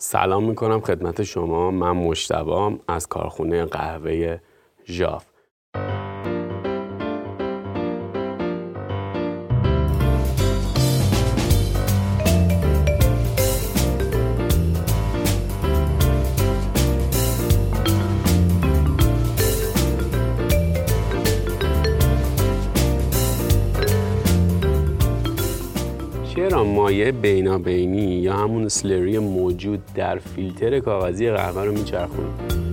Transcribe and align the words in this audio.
سلام 0.00 0.44
می‌کنم 0.44 0.80
خدمت 0.80 1.22
شما. 1.22 1.70
من 1.70 1.90
مشتبام 1.90 2.80
از 2.88 3.06
کارخونه 3.06 3.64
قهوه 3.64 4.38
ژاف. 4.86 5.24
چرا 26.38 26.64
مایع 26.64 27.10
بینابینی 27.10 28.14
یا 28.14 28.32
همون 28.32 28.68
سلری 28.68 29.18
موجود 29.18 29.80
در 29.94 30.18
فیلتر 30.18 30.80
کاغذی 30.80 31.30
قهوه 31.30 31.64
رو 31.64 31.72
میچرخونیم. 31.72 32.67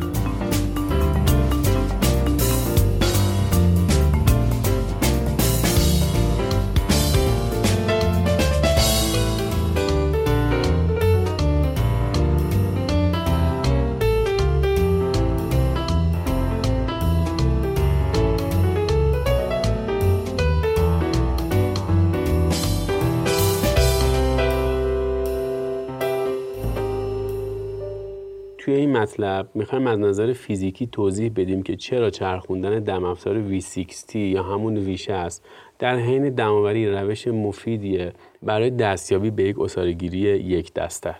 توی 28.66 28.76
این 28.76 28.98
مطلب 28.98 29.48
می‌خوایم 29.54 29.88
از 29.88 30.00
نظر 30.00 30.34
فیزیکی 30.34 30.88
توضیح 30.88 31.32
بدیم 31.35 31.63
که 31.63 31.76
چرا 31.76 32.10
چرخوندن 32.10 32.80
دم 32.80 33.04
افزار 33.04 33.60
V60 33.60 34.16
یا 34.16 34.44
همون 34.44 34.98
V60 34.98 35.34
در 35.80 35.98
حین 35.98 36.30
دماوری 36.30 36.90
روش 36.90 37.27
مفیدیه 37.27 38.13
برای 38.43 38.70
دستیابی 38.70 39.32
به 39.32 39.43
یک 39.43 39.60
اسارگیری 39.60 40.20
یک 40.20 40.74
دستر. 40.74 41.16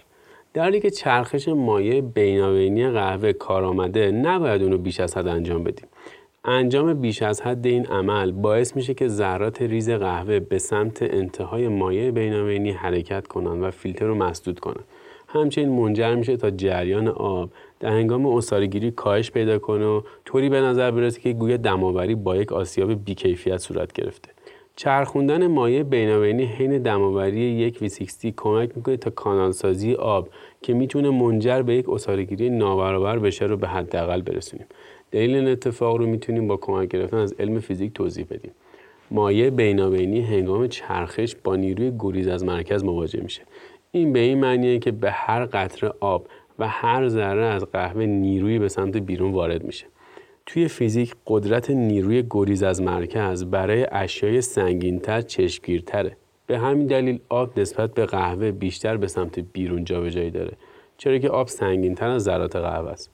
در 0.54 0.62
حالی 0.62 0.80
که 0.80 0.90
چرخش 0.90 1.48
مایع 1.48 2.02
بینابینی 2.02 2.90
قهوه 2.90 3.34
کارآمده 3.34 4.12
نباید 4.12 4.64
اونو 4.64 4.78
بیش 4.78 5.00
از 5.00 5.18
حد 5.18 5.28
انجام 5.28 5.64
بدیم. 5.64 5.88
انجام 6.46 6.94
بیش 6.94 7.22
از 7.22 7.42
حد 7.42 7.66
این 7.66 7.86
عمل 7.86 8.32
باعث 8.32 8.76
میشه 8.76 8.94
که 8.94 9.08
ذرات 9.08 9.62
ریز 9.62 9.90
قهوه 9.90 10.40
به 10.40 10.58
سمت 10.58 11.02
انتهای 11.02 11.68
مایع 11.68 12.12
بینابینی 12.12 12.72
حرکت 12.72 13.28
کنند 13.28 13.64
و 13.64 13.72
فیلتر 13.72 14.06
رو 14.06 14.16
مسدود 14.16 14.60
کنند. 14.60 14.86
همچنین 15.36 15.70
منجر 15.70 16.16
میشه 16.16 16.38
تا 16.38 16.50
جریان 16.50 17.08
آب 17.08 17.50
در 17.80 17.90
هنگام 17.90 18.26
اصارگیری 18.26 18.92
کاهش 18.92 19.32
پیدا 19.32 19.60
کنه 19.60 19.86
و 19.86 20.02
طوری 20.26 20.50
به 20.50 20.62
نظر 20.62 20.92
برسه 20.92 21.22
که 21.22 21.34
گویا 21.34 21.58
دماوری 21.58 22.16
با 22.16 22.36
یک 22.36 22.52
آسیاب 22.52 23.06
بیکیفیت 23.06 23.58
صورت 23.58 23.94
گرفته. 23.94 24.30
چرخوندن 24.76 25.48
مایع 25.48 25.84
بینابینی 25.84 26.44
حین 26.44 26.78
دماوری 26.78 27.40
یک 27.40 27.78
V60 27.78 28.26
کمک 28.38 28.70
می‌کنه 28.76 28.98
تا 28.98 29.10
کانالسازی 29.10 29.94
آب 29.94 30.30
که 30.62 30.74
می‌تونه 30.74 31.10
منجر 31.10 31.62
به 31.62 31.76
یک 31.76 31.90
اصارگیری 31.90 32.50
نابرابر 32.50 33.20
بشه 33.20 33.46
رو 33.46 33.58
به 33.58 33.68
حداقل 33.68 34.22
برسونیم. 34.22 34.66
دلیل 35.12 35.36
این 35.36 35.48
اتفاق 35.48 35.98
رو 35.98 36.06
می‌تونیم 36.06 36.48
با 36.48 36.58
کمک 36.58 36.90
گرفتن 36.90 37.18
از 37.18 37.34
علم 37.40 37.60
فیزیک 37.60 37.94
توضیح 37.94 38.26
بدیم. 38.30 38.52
مایع 39.12 39.50
بینابینی 39.50 40.22
هنگام 40.22 40.68
چرخش 40.68 41.36
با 41.44 41.56
نیروی 41.56 41.92
گریز 42.00 42.28
از 42.28 42.44
مرکز 42.44 42.84
مواجه 42.84 43.22
میشه. 43.22 43.42
این 43.96 44.14
به 44.14 44.20
این 44.20 44.40
معنیه 44.40 44.80
که 44.80 44.92
به 44.92 45.12
هر 45.12 45.46
قطره 45.46 45.94
آب 46.00 46.28
و 46.60 46.68
هر 46.68 47.08
ذره 47.08 47.46
از 47.46 47.66
قهوه 47.66 48.06
نیروی 48.06 48.60
به 48.60 48.70
سمت 48.70 48.98
بیرون 48.98 49.32
وارد 49.32 49.64
میشه. 49.64 49.86
توی 50.46 50.68
فیزیک 50.68 51.16
قدرت 51.28 51.70
نیروی 51.70 52.24
گریز 52.30 52.64
از 52.64 52.82
مرکز 52.82 53.46
برای 53.46 53.88
اشیای 53.92 54.42
سنگینتر 54.42 55.22
چشمگیرتره. 55.22 56.18
به 56.48 56.60
همین 56.60 56.88
دلیل 56.88 57.20
آب 57.30 57.60
نسبت 57.60 57.94
به 57.94 58.06
قهوه 58.06 58.52
بیشتر 58.52 58.98
به 58.98 59.08
سمت 59.08 59.40
بیرون 59.40 59.84
جابجایی 59.84 60.32
داره 60.32 60.54
چرا 60.98 61.18
که 61.18 61.30
آب 61.30 61.48
سنگینتر 61.48 62.10
از 62.10 62.24
ذرات 62.24 62.56
قهوه 62.56 62.90
است. 62.90 63.12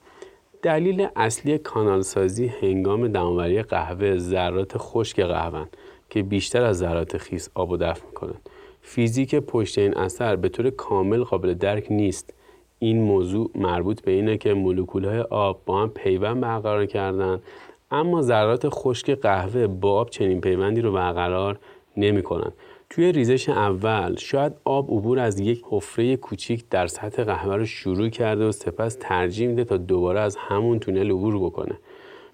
دلیل 0.62 1.06
اصلی 1.16 1.58
کانالسازی 1.58 2.46
هنگام 2.46 3.08
دماوری 3.08 3.62
قهوه 3.62 4.18
ذرات 4.18 4.72
خشک 4.76 5.20
قهوه 5.20 5.64
که 6.10 6.22
بیشتر 6.22 6.64
از 6.64 6.78
ذرات 6.78 7.18
خیس 7.18 7.48
آب 7.54 7.70
و 7.70 7.76
دفع 7.76 8.06
می‌کنن 8.06 8.34
فیزیک 8.82 9.34
پشت 9.34 9.78
این 9.78 9.94
اثر 9.94 10.36
به 10.36 10.48
طور 10.48 10.70
کامل 10.70 11.22
قابل 11.22 11.54
درک 11.54 11.86
نیست. 11.90 12.34
این 12.78 13.02
موضوع 13.02 13.50
مربوط 13.54 14.00
به 14.00 14.12
اینه 14.12 14.36
که 14.38 14.54
مولکولهای 14.54 15.20
آب 15.20 15.62
با 15.66 15.82
هم 15.82 15.88
پیوند 15.88 16.40
برقرار 16.40 16.86
کردن 16.86 17.42
اما 17.90 18.22
ذرات 18.22 18.68
خشک 18.68 19.10
قهوه 19.10 19.66
با 19.66 20.00
آب 20.00 20.10
چنین 20.10 20.40
پیوندی 20.40 20.80
رو 20.80 20.92
برقرار 20.92 21.58
نمی‌کنن. 21.96 22.52
توی 22.90 23.12
ریزش 23.12 23.48
اول 23.48 24.16
شاید 24.16 24.52
آب 24.64 24.90
عبور 24.90 25.18
از 25.18 25.40
یک 25.40 25.62
حفره 25.70 26.16
کوچیک 26.16 26.64
در 26.70 26.86
سطح 26.86 27.24
قهوه 27.24 27.56
رو 27.56 27.64
شروع 27.64 28.08
کرده 28.08 28.48
و 28.48 28.52
سپس 28.52 28.96
ترجیح 29.00 29.48
میده 29.48 29.64
تا 29.64 29.76
دوباره 29.76 30.20
از 30.20 30.36
همون 30.36 30.78
تونل 30.78 31.10
عبور 31.10 31.38
بکنه. 31.38 31.78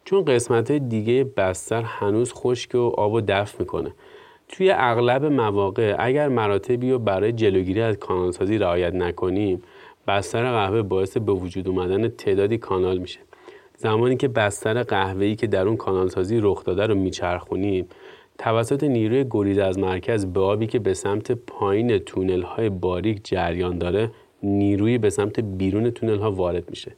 چون 0.04 0.24
قسمت 0.24 0.72
دیگه 0.72 1.24
بستر 1.36 1.82
هنوز 1.82 2.32
خشک 2.32 2.74
و 2.74 2.78
آب 2.78 3.12
و 3.12 3.20
دفع 3.20 3.56
می‌کنه. 3.60 3.90
توی 4.48 4.70
اغلب 4.70 5.24
مواقع 5.24 5.96
اگر 5.98 6.28
مراتبی 6.28 6.90
رو 6.90 6.98
برای 6.98 7.32
جلوگیری 7.32 7.80
از 7.80 7.96
کانالسازی 7.96 8.58
رعایت 8.58 8.94
نکنیم 8.94 9.62
بستر 10.06 10.52
قهوه 10.52 10.82
باعث 10.82 11.16
به 11.16 11.32
وجود 11.32 11.68
اومدن 11.68 12.08
تعدادی 12.08 12.58
کانال 12.58 12.98
میشه. 12.98 13.20
زمانی 13.76 14.16
که 14.16 14.28
بستر 14.28 14.82
قهوه‌ای 14.82 15.36
که 15.36 15.46
در 15.46 15.66
اون 15.66 15.76
کانالسازی 15.76 16.40
رخ 16.42 16.64
داده 16.64 16.86
رو 16.86 16.94
میچرخونیم 16.94 17.88
توسط 18.38 18.84
نیروی 18.84 19.24
گریز 19.30 19.58
از 19.58 19.78
مرکز 19.78 20.26
به 20.26 20.40
آبی 20.40 20.66
که 20.66 20.78
به 20.78 20.94
سمت 20.94 21.32
پایین 21.32 21.98
تونل 21.98 22.42
های 22.42 22.68
باریک 22.68 23.20
جریان 23.24 23.78
داره 23.78 24.10
نیروی 24.42 24.98
به 24.98 25.10
سمت 25.10 25.40
بیرون 25.40 25.90
تونل 25.90 26.18
ها 26.18 26.32
وارد 26.32 26.70
میشه 26.70 26.92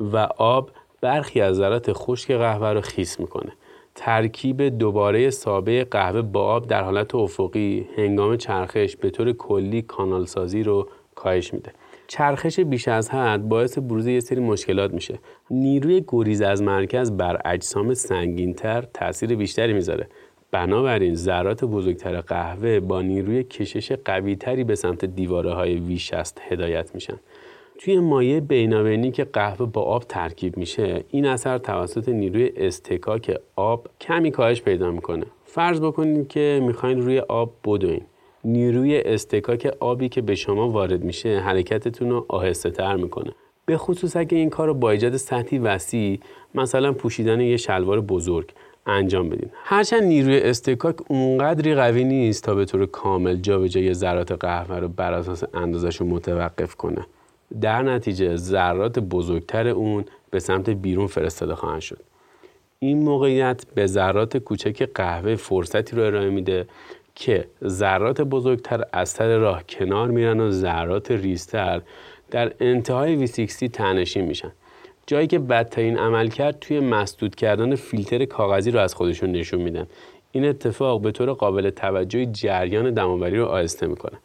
و 0.00 0.16
آب 0.38 0.70
برخی 1.00 1.40
از 1.40 1.56
ذرات 1.56 1.92
خشک 1.92 2.30
قهوه 2.30 2.68
رو 2.68 2.80
خیس 2.80 3.20
می‌کنه. 3.20 3.52
ترکیب 3.94 4.62
دوباره 4.78 5.30
سابه 5.30 5.84
قهوه 5.84 6.22
با 6.22 6.44
آب 6.44 6.66
در 6.66 6.82
حالت 6.82 7.14
افقی 7.14 7.88
هنگام 7.96 8.36
چرخش 8.36 8.96
به 8.96 9.10
طور 9.10 9.32
کلی 9.32 9.82
کانال 9.82 10.26
سازی 10.26 10.62
رو 10.62 10.88
کاهش 11.14 11.54
میده. 11.54 11.72
چرخش 12.06 12.60
بیش 12.60 12.88
از 12.88 13.10
حد 13.10 13.48
باعث 13.48 13.78
بروز 13.78 14.06
یه 14.06 14.20
سری 14.20 14.40
مشکلات 14.40 14.94
میشه. 14.94 15.18
نیروی 15.50 16.04
گریز 16.08 16.42
از 16.42 16.62
مرکز 16.62 17.12
بر 17.12 17.40
اجسام 17.44 17.94
سنگینتر 17.94 18.82
تاثیر 18.94 19.34
بیشتری 19.34 19.72
می‌ذاره. 19.72 20.08
بنابراین 20.50 21.14
ذرات 21.14 21.64
بزرگتر 21.64 22.20
قهوه 22.20 22.80
با 22.80 23.02
نیروی 23.02 23.44
کشش 23.44 23.92
قویتری 23.92 24.64
به 24.64 24.74
سمت 24.74 25.04
دیواره 25.04 25.54
های 25.54 25.74
ویشست 25.74 26.40
هدایت 26.48 26.94
میشن. 26.94 27.18
توی 27.78 27.98
مایع 27.98 28.40
بینابینی 28.40 29.10
که 29.10 29.24
قهوه 29.24 29.66
با 29.66 29.82
آب 29.82 30.04
ترکیب 30.08 30.56
میشه 30.56 31.04
این 31.08 31.26
اثر 31.26 31.58
توسط 31.58 32.08
نیروی 32.08 32.52
استکاک 32.56 33.38
آب 33.56 33.88
کمی 34.00 34.30
کاهش 34.30 34.62
پیدا 34.62 34.90
می‌کنه. 34.90 35.26
فرض 35.44 35.80
بکنید 35.80 36.28
که 36.28 36.60
می‌خواین 36.62 37.02
روی 37.02 37.18
آب 37.18 37.52
بدوین. 37.64 38.02
نیروی 38.44 39.00
استکاک 39.00 39.76
آبی 39.80 40.08
که 40.08 40.20
به 40.20 40.34
شما 40.34 40.68
وارد 40.68 41.04
میشه 41.04 41.38
حرکتتون 41.38 42.10
رو 42.10 42.26
آهسته 42.28 42.70
تر 42.70 42.96
می‌کنه. 42.96 43.32
به 43.66 43.76
خصوص 43.76 44.16
اگه 44.16 44.38
این 44.38 44.50
کار 44.50 44.66
رو 44.66 44.74
با 44.74 44.90
ایجاد 44.90 45.16
سطحی 45.16 45.58
وسیع 45.58 46.20
مثلا 46.54 46.92
پوشیدن 46.92 47.40
یه 47.40 47.56
شلوار 47.56 48.00
بزرگ 48.00 48.52
انجام 48.86 49.28
بدین. 49.28 49.50
هرچند 49.54 50.02
نیروی 50.02 50.40
استکاک 50.40 50.96
اونقدری 51.10 51.74
قوی 51.74 52.04
نیست 52.04 52.44
تا 52.44 52.54
به 52.54 52.64
طور 52.64 52.86
کامل 52.86 53.36
جابجایی 53.36 53.94
ذرات 53.94 54.32
قهوه 54.32 54.76
رو 54.76 54.88
بر 54.88 55.12
اساس 55.12 55.44
اندازش 55.54 55.96
رو 55.96 56.06
متوقف 56.06 56.74
کنه. 56.74 57.06
در 57.60 57.82
نتیجه 57.82 58.36
ذرات 58.36 58.98
بزرگتر 58.98 59.68
اون 59.68 60.04
به 60.30 60.38
سمت 60.40 60.70
بیرون 60.70 61.06
فرستاده 61.06 61.54
خواهند 61.54 61.80
شد. 61.80 62.00
این 62.78 63.02
موقعیت 63.02 63.64
به 63.74 63.86
ذرات 63.86 64.36
کوچک 64.36 64.88
قهوه 64.94 65.34
فرصتی 65.34 65.96
رو 65.96 66.02
ارائه 66.02 66.30
میده 66.30 66.66
که 67.14 67.48
ذرات 67.64 68.20
بزرگتر 68.20 68.84
از 68.92 69.08
سر 69.08 69.36
راه 69.36 69.62
کنار 69.68 70.08
میرن 70.08 70.40
و 70.40 70.50
ذرات 70.50 71.10
ریزتر 71.10 71.82
در 72.30 72.52
انتهای 72.60 73.26
V60 73.26 73.68
تنشین 73.72 74.24
میشن. 74.24 74.52
جایی 75.06 75.26
که 75.26 75.38
بدترین 75.38 75.98
عمل 75.98 76.28
کرد 76.28 76.58
توی 76.58 76.80
مسدود 76.80 77.34
کردن 77.34 77.74
فیلتر 77.74 78.24
کاغذی 78.24 78.70
رو 78.70 78.80
از 78.80 78.94
خودشون 78.94 79.32
نشون 79.32 79.60
میدن. 79.60 79.86
این 80.32 80.44
اتفاق 80.44 81.00
به 81.00 81.12
طور 81.12 81.32
قابل 81.32 81.70
توجهی 81.70 82.26
جریان 82.26 82.94
دماوری 82.94 83.36
رو 83.36 83.46
آهسته 83.46 83.86
می‌کنه. 83.86 84.18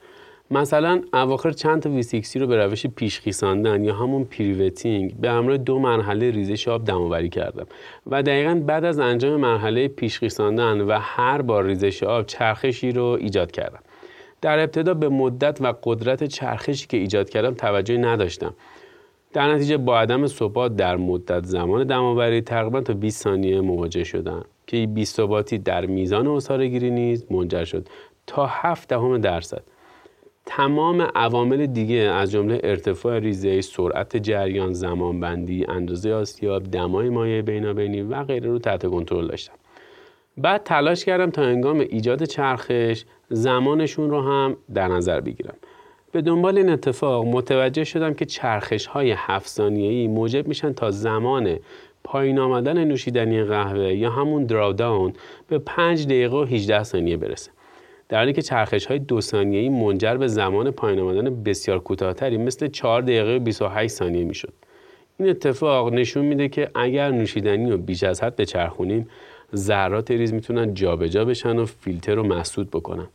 مثلا 0.51 1.01
اواخر 1.13 1.51
چند 1.51 1.81
تا 1.81 1.89
ویسیکسی 1.89 2.39
رو 2.39 2.47
به 2.47 2.65
روش 2.65 2.87
پیشخیساندن 2.87 3.83
یا 3.83 3.95
همون 3.95 4.23
pre-wetting 4.23 5.15
به 5.15 5.29
همراه 5.29 5.57
دو 5.57 5.79
مرحله 5.79 6.31
ریزش 6.31 6.67
آب 6.67 6.85
دم‌آوری 6.85 7.29
کردم. 7.29 7.67
و 8.07 8.23
دقیقا 8.23 8.61
بعد 8.65 8.85
از 8.85 8.99
انجام 8.99 9.39
مرحله 9.39 9.87
پیشخیساندن 9.87 10.81
و 10.81 10.99
هر 11.01 11.41
بار 11.41 11.63
ریزش 11.63 12.03
آب 12.03 12.25
چرخشی 12.25 12.91
رو 12.91 13.03
ایجاد 13.03 13.51
کردم. 13.51 13.79
در 14.41 14.59
ابتدا 14.59 14.93
به 14.93 15.09
مدت 15.09 15.61
و 15.61 15.73
قدرت 15.83 16.23
چرخشی 16.23 16.87
که 16.87 16.97
ایجاد 16.97 17.29
کردم 17.29 17.53
توجهی 17.53 17.97
نداشتم. 17.97 18.53
در 19.33 19.53
نتیجه 19.53 19.77
با 19.77 19.99
عدم 19.99 20.27
ثبات 20.27 20.75
در 20.75 20.95
مدت 20.95 21.45
زمان 21.45 21.83
دم‌آوری 21.83 22.41
تقریبا 22.41 22.81
تا 22.81 22.93
20 22.93 23.23
ثانیه 23.23 23.61
مواجه 23.61 24.03
شدم 24.03 24.45
که 24.67 24.77
این 24.77 24.93
20 24.93 25.15
ثباتی 25.15 25.57
در 25.57 25.85
میزان 25.85 26.27
عصاره‌گیری 26.27 26.91
نیز 26.91 27.25
منجر 27.31 27.63
شد 27.63 27.87
تا 28.27 28.45
7 28.45 28.87
دهم 28.89 29.17
درصد. 29.17 29.63
تمام 30.49 31.01
عوامل 31.01 31.65
دیگه 31.65 31.97
از 31.97 32.31
جمله 32.31 32.59
ارتفاع 32.63 33.19
ریزه، 33.19 33.61
سرعت 33.61 34.17
جریان، 34.17 34.73
زمانبندی، 34.73 35.65
اندازه 35.69 36.13
آسیاب، 36.13 36.63
دمای 36.63 37.09
مایع 37.09 37.41
بینابینی 37.41 38.01
و 38.01 38.23
غیره 38.23 38.49
رو 38.49 38.59
تحت 38.59 38.85
کنترل 38.85 39.27
داشتم. 39.27 39.53
بعد 40.37 40.63
تلاش 40.63 41.05
کردم 41.05 41.29
تا 41.29 41.41
انگام 41.41 41.79
ایجاد 41.79 42.23
چرخش 42.23 43.03
زمانشون 43.29 44.09
رو 44.09 44.21
هم 44.21 44.57
در 44.73 44.87
نظر 44.87 45.21
بگیرم. 45.21 45.55
به 46.11 46.21
دنبال 46.21 46.57
این 46.57 46.69
اتفاق 46.69 47.25
متوجه 47.25 47.83
شدم 47.83 48.13
که 48.13 48.25
چرخش 48.25 48.85
های 48.85 49.13
هفت 49.17 49.47
ثانیه‌ای 49.47 50.07
موجب 50.07 50.47
میشن 50.47 50.73
تا 50.73 50.91
زمان 50.91 51.59
پایین 52.03 52.39
آمدن 52.39 52.83
نوشیدنی 52.83 53.43
قهوه 53.43 53.93
یا 53.93 54.09
همون 54.09 54.43
دراوداون 54.43 55.13
به 55.47 55.59
5 55.59 56.05
دقیقه 56.05 56.37
و 56.37 56.43
18 56.43 56.83
ثانیه 56.83 57.17
برسه. 57.17 57.51
در 58.09 58.17
حالی 58.17 58.33
که 58.33 58.41
چرخش 58.41 58.85
های 58.85 58.99
دو 58.99 59.21
ثانیه‌ای 59.21 59.69
منجر 59.69 60.15
به 60.15 60.27
زمان 60.27 60.71
پایین 60.71 60.99
آمدن 60.99 61.43
بسیار 61.43 61.79
کوتاهتری 61.79 62.37
مثل 62.37 62.67
4 62.67 63.01
دقیقه 63.01 63.35
و 63.35 63.39
28 63.39 63.93
ثانیه 63.93 64.23
می‌شد. 64.23 64.53
این 65.19 65.29
اتفاق 65.29 65.93
نشون 65.93 66.25
میده 66.25 66.49
که 66.49 66.69
اگر 66.75 67.11
نوشیدنی 67.11 67.71
رو 67.71 67.77
بیش 67.77 68.03
از 68.03 68.23
حد 68.23 68.35
بچرخونیم 68.35 69.07
ذرات 69.55 70.11
ریز 70.11 70.33
می‌تونن 70.33 70.73
جابجا 70.73 71.25
بشن 71.25 71.59
و 71.59 71.65
فیلتر 71.65 72.15
رو 72.15 72.23
مسدود 72.23 72.69
بکنن. 72.69 73.07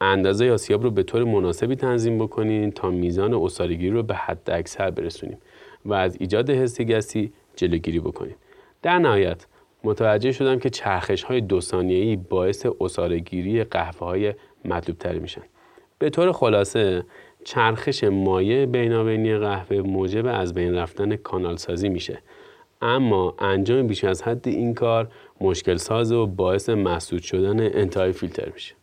اندازه 0.00 0.50
آسیاب 0.50 0.82
رو 0.82 0.90
به 0.90 1.02
طور 1.02 1.24
مناسبی 1.24 1.76
تنظیم 1.76 2.18
بکنین 2.18 2.70
تا 2.70 2.90
میزان 2.90 3.34
اصارگیری 3.34 3.90
رو 3.90 4.02
به 4.02 4.14
حد 4.14 4.50
اکثر 4.50 4.90
برسونیم 4.90 5.38
و 5.84 5.94
از 5.94 6.16
ایجاد 6.20 6.50
حس 6.50 6.80
گسی 6.80 7.32
جلوگیری 7.56 8.00
بکنیم. 8.00 8.34
در 8.82 8.98
نهایت 8.98 9.46
متوجه 9.84 10.32
شدم 10.32 10.58
که 10.58 10.70
چرخش 10.70 11.22
های 11.22 11.40
دو 11.40 11.60
ثانیه‌ای 11.60 12.16
باعث 12.16 12.66
اصارگیری 12.80 13.64
قهوه 13.64 13.98
های 13.98 14.34
مطلوب 14.64 14.98
تری 14.98 15.18
میشن. 15.18 15.42
به 15.98 16.10
طور 16.10 16.32
خلاصه 16.32 17.04
چرخش 17.44 18.04
مایع 18.04 18.66
بینابینی 18.66 19.38
قهوه 19.38 19.76
موجب 19.76 20.26
از 20.26 20.54
بین 20.54 20.74
رفتن 20.74 21.16
کانال 21.16 21.56
سازی 21.56 21.88
میشه 21.88 22.18
اما 22.82 23.34
انجام 23.38 23.86
بیش 23.86 24.04
از 24.04 24.22
حد 24.22 24.48
این 24.48 24.74
کار 24.74 25.08
مشکل 25.40 25.76
ساز 25.76 26.12
و 26.12 26.26
باعث 26.26 26.68
مسدود 26.68 27.22
شدن 27.22 27.60
انتهای 27.60 28.12
فیلتر 28.12 28.48
میشه 28.54 28.74